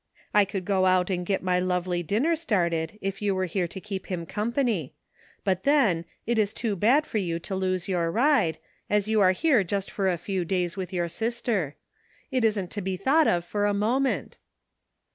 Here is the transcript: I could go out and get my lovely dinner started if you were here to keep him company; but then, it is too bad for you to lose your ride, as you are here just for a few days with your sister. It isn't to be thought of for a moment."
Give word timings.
I 0.33 0.45
could 0.45 0.65
go 0.65 0.87
out 0.87 1.11
and 1.11 1.23
get 1.27 1.43
my 1.43 1.59
lovely 1.59 2.01
dinner 2.01 2.35
started 2.35 2.97
if 3.03 3.21
you 3.21 3.35
were 3.35 3.45
here 3.45 3.67
to 3.67 3.79
keep 3.79 4.07
him 4.07 4.25
company; 4.25 4.95
but 5.43 5.63
then, 5.63 6.05
it 6.25 6.39
is 6.39 6.55
too 6.55 6.75
bad 6.75 7.05
for 7.05 7.19
you 7.19 7.37
to 7.41 7.55
lose 7.55 7.87
your 7.87 8.09
ride, 8.09 8.57
as 8.89 9.07
you 9.07 9.21
are 9.21 9.33
here 9.33 9.63
just 9.63 9.91
for 9.91 10.09
a 10.09 10.17
few 10.17 10.43
days 10.43 10.75
with 10.75 10.91
your 10.91 11.07
sister. 11.07 11.75
It 12.31 12.43
isn't 12.43 12.71
to 12.71 12.81
be 12.81 12.97
thought 12.97 13.27
of 13.27 13.45
for 13.45 13.67
a 13.67 13.75
moment." 13.75 14.39